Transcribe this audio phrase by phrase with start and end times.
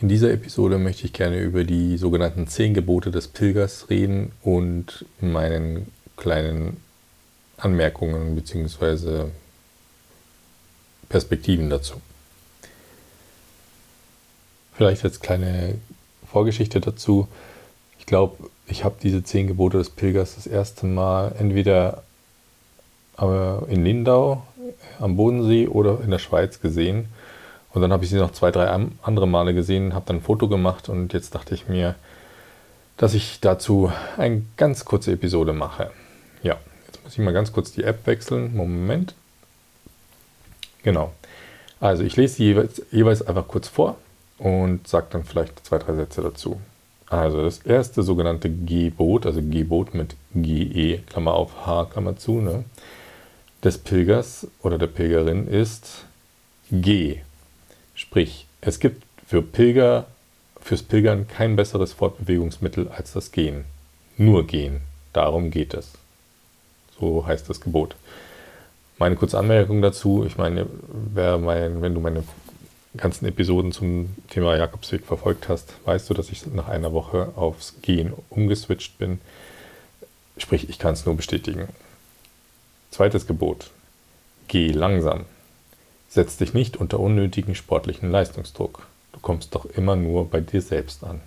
[0.00, 5.04] In dieser Episode möchte ich gerne über die sogenannten zehn Gebote des Pilgers reden und
[5.20, 6.76] meinen kleinen
[7.56, 9.24] Anmerkungen bzw.
[11.08, 11.94] Perspektiven dazu.
[14.74, 15.74] Vielleicht als kleine
[16.30, 17.26] Vorgeschichte dazu.
[17.98, 22.04] Ich glaube, ich habe diese zehn Gebote des Pilgers das erste Mal entweder
[23.18, 24.46] äh, in Lindau
[25.00, 27.08] am Bodensee oder in der Schweiz gesehen.
[27.72, 28.68] Und dann habe ich sie noch zwei, drei
[29.02, 31.94] andere Male gesehen, habe dann ein Foto gemacht und jetzt dachte ich mir,
[32.96, 35.90] dass ich dazu eine ganz kurze Episode mache.
[36.42, 38.56] Ja, jetzt muss ich mal ganz kurz die App wechseln.
[38.56, 39.14] Moment.
[40.82, 41.12] Genau.
[41.80, 43.96] Also ich lese sie jeweils, jeweils einfach kurz vor
[44.38, 46.60] und sage dann vielleicht zwei, drei Sätze dazu.
[47.08, 52.64] Also das erste sogenannte Gebot, also Gebot mit GE, Klammer auf H, Klammer zu, ne,
[53.64, 56.04] des Pilgers oder der Pilgerin ist
[56.70, 57.22] Geh.
[57.98, 60.06] Sprich, es gibt für Pilger,
[60.60, 63.64] fürs Pilgern kein besseres Fortbewegungsmittel als das Gehen.
[64.16, 64.82] Nur gehen.
[65.12, 65.90] Darum geht es.
[67.00, 67.96] So heißt das Gebot.
[68.98, 70.66] Meine kurze Anmerkung dazu, ich meine,
[71.12, 72.22] mein, wenn du meine
[72.96, 77.74] ganzen Episoden zum Thema Jakobsweg verfolgt hast, weißt du, dass ich nach einer Woche aufs
[77.82, 79.20] Gehen umgeswitcht bin.
[80.36, 81.66] Sprich, ich kann es nur bestätigen.
[82.92, 83.72] Zweites Gebot.
[84.46, 85.24] Geh langsam.
[86.08, 88.86] Setz dich nicht unter unnötigen sportlichen Leistungsdruck.
[89.12, 91.20] Du kommst doch immer nur bei dir selbst an.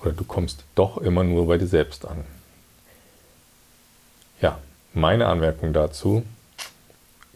[0.00, 2.24] Oder du kommst doch immer nur bei dir selbst an.
[4.40, 4.58] Ja,
[4.92, 6.22] meine Anmerkung dazu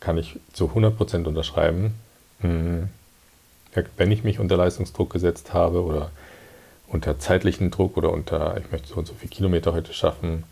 [0.00, 1.94] kann ich zu 100% unterschreiben.
[2.40, 2.88] Hm,
[3.96, 6.10] wenn ich mich unter Leistungsdruck gesetzt habe oder
[6.88, 10.44] unter zeitlichen Druck oder unter, ich möchte so und so viele Kilometer heute schaffen,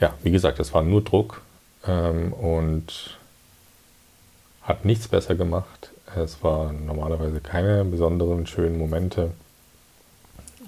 [0.00, 1.42] ja, wie gesagt, es war nur Druck
[1.86, 3.18] ähm, und
[4.70, 5.90] hat nichts besser gemacht.
[6.16, 9.32] Es waren normalerweise keine besonderen schönen Momente.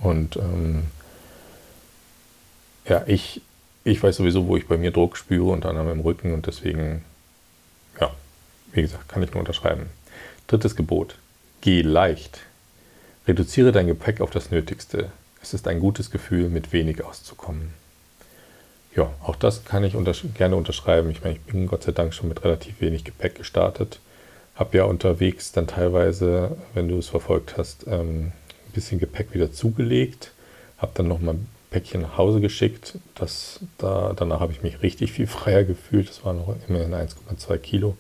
[0.01, 0.85] Und ähm,
[2.87, 3.41] ja, ich,
[3.85, 7.05] ich weiß sowieso, wo ich bei mir Druck spüre, unter anderem im Rücken und deswegen,
[8.01, 8.11] ja,
[8.73, 9.87] wie gesagt, kann ich nur unterschreiben.
[10.49, 11.17] Drittes Gebot.
[11.61, 12.41] Geh leicht.
[13.29, 15.13] Reduziere dein Gepäck auf das Nötigste.
[15.41, 17.73] Es ist ein gutes Gefühl, mit wenig auszukommen.
[18.95, 21.11] Ja, auch das kann ich untersch gerne unterschreiben.
[21.11, 24.01] Ich meine, ich bin Gott sei Dank schon mit relativ wenig Gepäck gestartet.
[24.55, 28.33] Habe ja unterwegs dann teilweise, wenn du es verfolgt hast, ähm,
[28.69, 30.33] ein bisschen Gepäck wieder zugelegt.
[30.77, 32.99] Habe dann nochmal ein Päckchen nach Hause geschickt.
[33.15, 36.11] Das, da, danach habe ich mich richtig viel freier gefühlt.
[36.11, 37.97] Das waren noch immerhin 1,2 Kilo.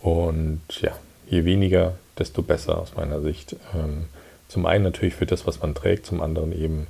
[0.00, 0.92] Und ja,
[1.28, 3.54] je weniger, desto besser aus meiner Sicht.
[3.74, 4.06] Ähm,
[4.48, 6.88] zum einen natürlich für das, was man trägt, zum anderen eben,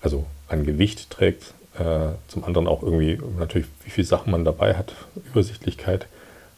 [0.00, 4.74] also an Gewicht trägt, äh, zum anderen auch irgendwie natürlich, wie viele Sachen man dabei
[4.74, 6.06] hat, Übersichtlichkeit,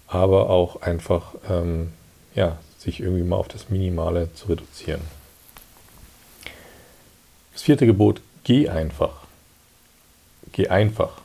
[0.07, 1.93] aber auch einfach, ähm,
[2.35, 5.03] ja, sich irgendwie mal auf das Minimale zu reduzieren.
[7.53, 9.21] Das vierte Gebot, geh einfach.
[10.53, 11.21] Geh einfach.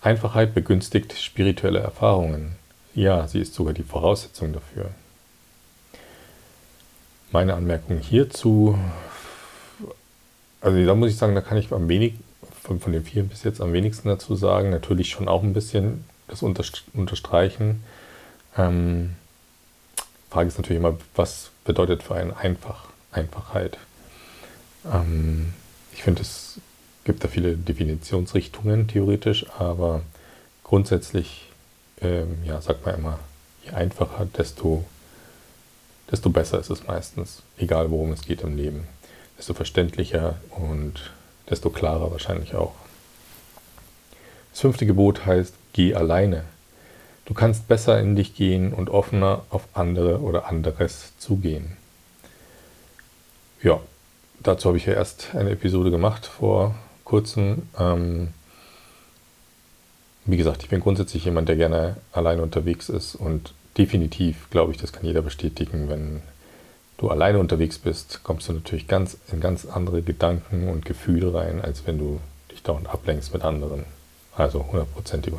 [0.00, 2.56] Einfachheit begünstigt spirituelle Erfahrungen.
[2.94, 4.90] Ja, sie ist sogar die Voraussetzung dafür.
[7.32, 8.78] Meine Anmerkung hierzu,
[10.60, 12.14] also da muss ich sagen, da kann ich am wenig,
[12.64, 14.70] von, von den vier bis jetzt am wenigsten dazu sagen.
[14.70, 17.84] Natürlich schon auch ein bisschen das unterstreichen.
[18.56, 19.14] Ähm,
[20.30, 23.78] Frage ist natürlich immer, was bedeutet für einen einfach, Einfachheit?
[24.90, 25.52] Ähm,
[25.92, 26.58] ich finde, es
[27.04, 30.02] gibt da viele Definitionsrichtungen theoretisch, aber
[30.64, 31.52] grundsätzlich
[32.00, 33.18] ähm, ja, sagt man immer,
[33.64, 34.84] je einfacher, desto,
[36.10, 38.88] desto besser ist es meistens, egal worum es geht im Leben.
[39.36, 41.12] Desto verständlicher und
[41.50, 42.74] desto klarer wahrscheinlich auch.
[44.50, 46.44] Das fünfte Gebot heißt, geh alleine.
[47.24, 51.76] Du kannst besser in dich gehen und offener auf andere oder anderes zugehen.
[53.62, 53.80] Ja,
[54.42, 57.62] dazu habe ich ja erst eine Episode gemacht vor kurzem.
[57.78, 58.28] Ähm,
[60.26, 64.78] wie gesagt, ich bin grundsätzlich jemand, der gerne alleine unterwegs ist und definitiv, glaube ich,
[64.78, 66.22] das kann jeder bestätigen, wenn
[66.98, 71.60] du alleine unterwegs bist, kommst du natürlich ganz in ganz andere Gedanken und Gefühle rein,
[71.60, 72.20] als wenn du
[72.50, 73.84] dich dauernd ablenkst mit anderen.
[74.36, 75.36] Also hundertprozentige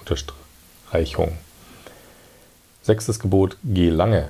[0.00, 1.32] Unterstreichung.
[2.82, 4.28] Sechstes Gebot, geh lange.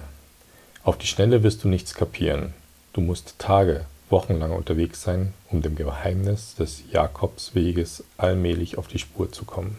[0.83, 2.55] Auf die Schnelle wirst du nichts kapieren.
[2.93, 8.99] Du musst Tage, Wochen lang unterwegs sein, um dem Geheimnis des Jakobsweges allmählich auf die
[8.99, 9.77] Spur zu kommen.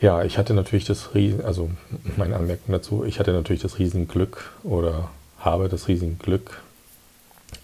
[0.00, 1.70] Ja, ich hatte natürlich das Riesen, also
[2.16, 6.62] meine Anmerkung dazu, ich hatte natürlich das Riesenglück oder habe das Riesenglück,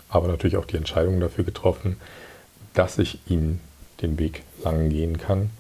[0.09, 1.97] aber natürlich auch die Entscheidung dafür getroffen,
[2.75, 3.61] dass ich ihn
[4.01, 5.51] den Weg lang gehen kann,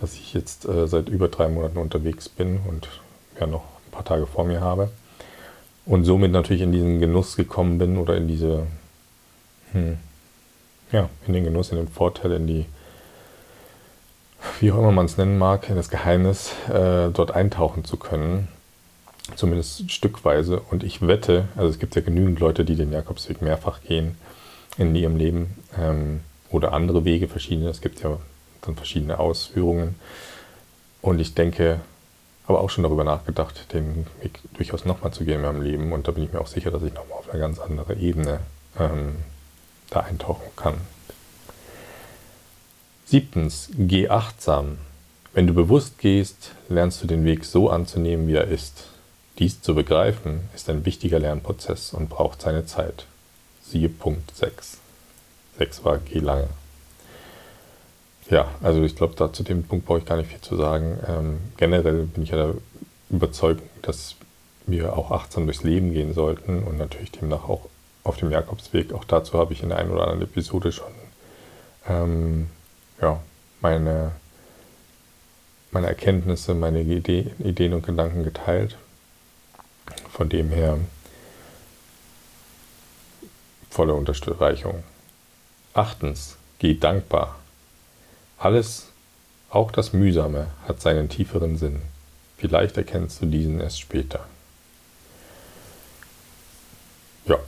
[0.00, 2.88] dass ich jetzt äh, seit über drei Monaten unterwegs bin und
[3.38, 4.90] ja noch ein paar Tage vor mir habe.
[5.84, 8.66] und somit natürlich in diesen Genuss gekommen bin oder in diese,
[9.72, 9.98] hm,
[10.92, 12.66] ja, in den Genuss, in den Vorteil, in die,
[14.62, 18.46] wie auch immer man es nennen mag, in das Geheimnis, äh, dort eintauchen zu können.
[19.34, 20.60] Zumindest stückweise.
[20.70, 24.16] Und ich wette, also es gibt ja genügend Leute, die den Jakobsweg mehrfach gehen
[24.78, 27.70] in ihrem Leben ähm, oder andere Wege, verschiedene.
[27.70, 28.18] Es gibt ja
[28.62, 29.96] dann verschiedene Ausführungen.
[31.00, 31.80] Und ich denke,
[32.46, 35.92] aber auch schon darüber nachgedacht, den Weg durchaus nochmal zu gehen in meinem Leben.
[35.92, 38.38] Und da bin ich mir auch sicher, dass ich nochmal auf eine ganz andere Ebene
[38.78, 39.16] ähm,
[39.90, 40.74] da eintauchen kann.
[43.12, 44.78] Siebtens, geh achtsam.
[45.34, 48.84] Wenn du bewusst gehst, lernst du den Weg so anzunehmen, wie er ist.
[49.38, 53.04] Dies zu begreifen, ist ein wichtiger Lernprozess und braucht seine Zeit.
[53.62, 54.78] Siehe Punkt 6.
[55.58, 56.48] 6 war geh lange.
[58.30, 60.98] Ja, also ich glaube, da zu dem Punkt brauche ich gar nicht viel zu sagen.
[61.06, 62.54] Ähm, generell bin ich ja der
[63.10, 64.16] Überzeugung, dass
[64.66, 67.68] wir auch achtsam durchs Leben gehen sollten und natürlich demnach auch
[68.04, 68.94] auf dem Jakobsweg.
[68.94, 70.94] Auch dazu habe ich in der einen oder anderen Episode schon
[71.86, 72.48] ähm,
[73.02, 73.20] ja,
[73.60, 74.12] meine,
[75.72, 78.78] meine Erkenntnisse, meine Idee, Ideen und Gedanken geteilt.
[80.10, 80.78] Von dem her
[83.68, 84.84] volle Unterstreichung.
[85.74, 87.38] Achtens, geh dankbar.
[88.38, 88.88] Alles,
[89.50, 91.82] auch das Mühsame, hat seinen tieferen Sinn.
[92.36, 94.26] Vielleicht erkennst du diesen erst später.
[97.24, 97.38] Ja,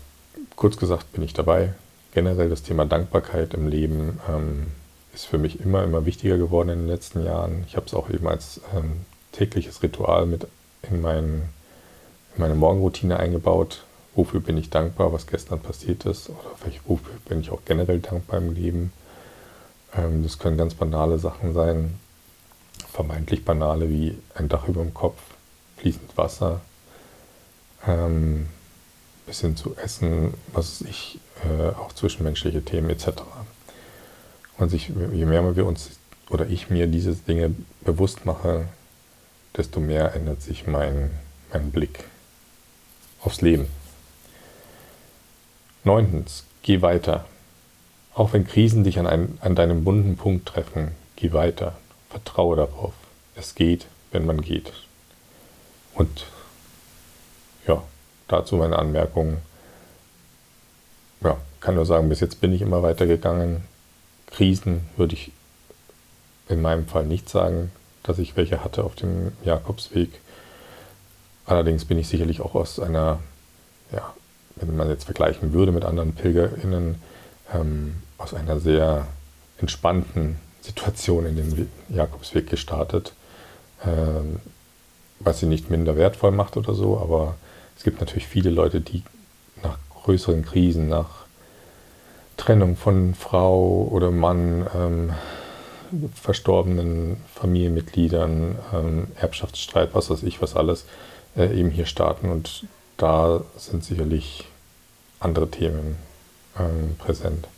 [0.57, 1.75] kurz gesagt bin ich dabei.
[2.13, 4.67] Generell das Thema Dankbarkeit im Leben ähm,
[5.15, 7.65] ist für mich immer, immer wichtiger geworden in den letzten Jahren.
[7.67, 10.47] Ich habe es auch eben als ähm, tägliches Ritual mit
[10.83, 11.49] in, mein,
[12.35, 13.85] in meine Morgenroutine eingebaut.
[14.15, 16.29] Wofür bin ich dankbar, was gestern passiert ist?
[16.29, 18.93] Oder vielleicht wofür bin ich auch generell dankbar im Leben?
[19.97, 21.99] Ähm, das können ganz banale Sachen sein,
[22.93, 25.21] vermeintlich banale wie ein Dach über dem Kopf,
[25.79, 26.61] fließend Wasser,
[27.87, 28.49] ähm,
[29.27, 33.23] bis hin zu Essen, was ich, äh, auch zwischenmenschliche Themen etc.
[34.59, 35.91] Und sich, je mehr wir uns
[36.31, 38.67] oder ich mir diese Dinge bewusst mache,
[39.57, 41.11] desto mehr ändert sich mein,
[41.53, 42.05] mein Blick
[43.21, 43.67] aufs Leben.
[45.85, 47.27] Neuntens, geh weiter.
[48.15, 51.77] Auch wenn Krisen dich an, ein, an deinem bunten Punkt treffen, geh weiter.
[52.11, 52.95] Vertraue darauf.
[53.35, 54.73] Es geht, wenn man geht.
[55.95, 56.27] Und
[57.67, 57.83] ja,
[58.29, 59.39] dazu meine Anmerkung.
[61.23, 63.65] Ja, kann nur sagen, bis jetzt bin ich immer weitergegangen.
[64.27, 65.33] Krisen würde ich
[66.49, 67.71] in meinem Fall nicht sagen,
[68.03, 70.11] dass ich welche hatte auf dem Jakobsweg.
[71.47, 73.21] Allerdings bin ich sicherlich auch aus einer,
[73.93, 74.15] ja,
[74.57, 76.97] wenn man jetzt vergleichen würde mit anderen PilgerInnen,
[77.53, 79.07] ähm, aus einer sehr
[79.59, 83.13] entspannten Situation in den Jakobsweg gestartet,
[83.85, 84.41] ähm,
[85.21, 87.37] was sie nicht minder wertvoll macht oder so, aber
[87.77, 89.03] es gibt natürlich viele Leute, die
[89.63, 91.24] nach größeren Krisen, nach
[92.45, 95.15] Trennung von Frau oder Mann, ähm,
[96.15, 100.85] verstorbenen Familienmitgliedern, ähm, Erbschaftsstreit, was weiß ich, was alles,
[101.39, 102.29] äh, eben hier starten.
[102.29, 102.67] Und
[102.99, 104.45] da sind sicherlich
[105.21, 105.97] andere Themen
[106.59, 107.49] ähm, präsent.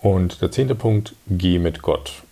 [0.00, 2.22] Und der zehnte Punkt, geh mit Gott.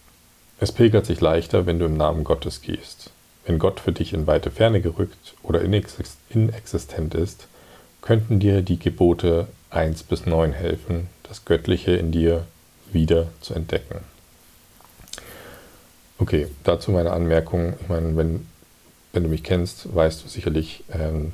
[0.61, 3.11] Es pilgert sich leichter, wenn du im Namen Gottes gehst.
[3.45, 7.49] Wenn Gott für dich in weite Ferne gerückt oder inexistent ist,
[8.01, 12.47] könnten dir die Gebote 1 bis 9 helfen, das Göttliche in dir
[12.93, 14.01] wieder zu entdecken.
[16.19, 17.75] Okay, dazu meine Anmerkung.
[17.81, 18.47] Ich meine, wenn,
[19.13, 21.33] wenn du mich kennst, weißt du sicherlich, ähm,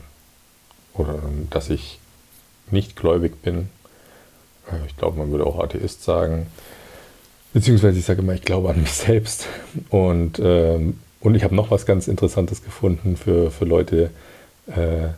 [0.92, 1.20] oder
[1.50, 1.98] dass ich
[2.70, 3.68] nicht gläubig bin,
[4.70, 6.46] äh, ich glaube, man würde auch Atheist sagen.
[7.52, 9.46] Beziehungsweise ich sage immer, ich glaube an mich selbst.
[9.90, 14.10] Und, ähm, und ich habe noch was ganz Interessantes gefunden für, für Leute.
[14.66, 15.08] Äh,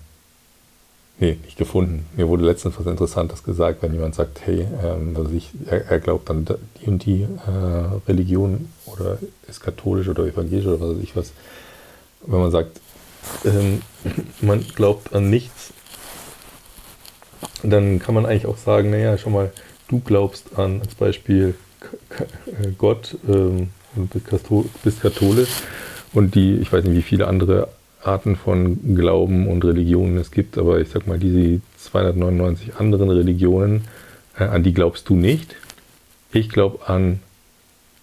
[1.19, 2.07] nee, nicht gefunden.
[2.17, 6.01] Mir wurde letztens was Interessantes gesagt, wenn jemand sagt, hey, ähm, also ich, er, er,
[6.01, 6.45] glaubt an
[6.81, 9.19] die und die äh, Religion oder
[9.49, 11.33] ist katholisch oder evangelisch oder was weiß ich was.
[12.27, 12.81] Wenn man sagt,
[13.45, 13.83] ähm,
[14.41, 15.73] man glaubt an nichts,
[17.63, 19.53] dann kann man eigentlich auch sagen, naja, schon mal,
[19.89, 21.55] du glaubst an als Beispiel
[22.11, 24.11] äh, Gott ähm, und
[24.83, 25.51] bist katholisch
[26.13, 27.69] und die, ich weiß nicht, wie viele andere
[28.07, 33.85] Arten von Glauben und Religionen es gibt, aber ich sag mal, diese 299 anderen Religionen,
[34.39, 35.57] äh, an die glaubst du nicht.
[36.33, 37.21] Ich glaube an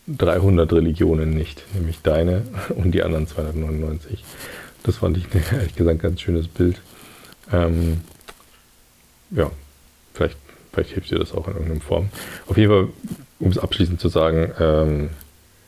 [0.07, 2.43] 300 Religionen nicht, nämlich deine
[2.75, 4.23] und die anderen 299.
[4.83, 6.81] Das fand ich ehrlich gesagt ein ganz schönes Bild.
[7.51, 8.01] Ähm,
[9.31, 9.51] ja,
[10.13, 10.37] vielleicht,
[10.71, 12.09] vielleicht hilft dir das auch in irgendeiner Form.
[12.47, 12.87] Auf jeden Fall,
[13.39, 15.09] um es abschließend zu sagen, ähm,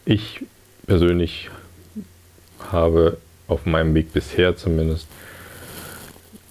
[0.06, 0.42] ich
[0.86, 1.50] persönlich
[2.72, 5.08] habe auf meinem Weg bisher zumindest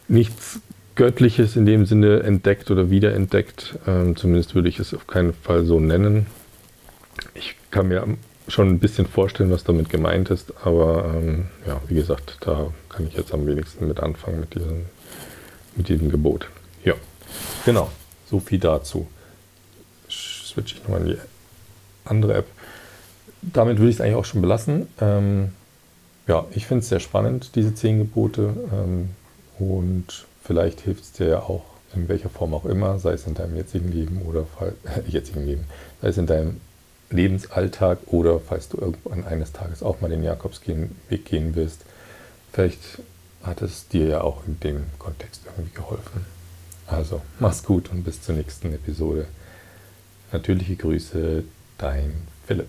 [0.08, 0.60] nichts
[0.96, 3.78] Göttliches in dem Sinne entdeckt oder wiederentdeckt.
[3.86, 6.26] Ähm, zumindest würde ich es auf keinen Fall so nennen.
[7.34, 8.06] Ich kann mir
[8.46, 13.06] schon ein bisschen vorstellen, was damit gemeint ist, aber ähm, ja, wie gesagt, da kann
[13.06, 14.84] ich jetzt am wenigsten mit anfangen mit diesem,
[15.74, 16.48] mit diesem Gebot.
[16.84, 16.94] Ja,
[17.64, 17.90] genau,
[18.30, 19.08] so viel dazu.
[20.08, 21.18] Switche ich nochmal in die
[22.04, 22.46] andere App.
[23.42, 24.88] Damit würde ich es eigentlich auch schon belassen.
[25.00, 25.52] Ähm,
[26.26, 28.54] ja, ich finde es sehr spannend, diese zehn Gebote.
[28.72, 29.10] Ähm,
[29.58, 31.64] und vielleicht hilft es dir ja auch
[31.94, 35.64] in welcher Form auch immer, sei es in deinem jetzigen Leben oder äh, jetzigen Leben,
[36.02, 36.60] sei es in deinem
[37.10, 41.82] Lebensalltag oder falls du irgendwann eines Tages auch mal den Jakobsweg gehen wirst,
[42.52, 42.80] vielleicht
[43.42, 46.26] hat es dir ja auch in dem Kontext irgendwie geholfen.
[46.86, 49.26] Also, mach's gut und bis zur nächsten Episode.
[50.32, 51.44] Natürliche Grüße,
[51.78, 52.12] dein
[52.46, 52.68] Philipp.